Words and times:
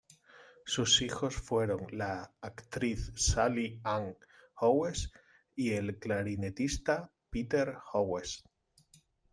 Sus 0.65 1.03
hijos 1.03 1.35
fueron 1.35 1.85
la 1.91 2.33
actriz 2.41 3.11
Sally 3.15 3.79
Ann 3.83 4.17
Howes 4.55 5.11
y 5.55 5.73
el 5.73 5.99
clarinetista 5.99 7.11
Peter 7.29 7.77
Howes. 7.93 8.43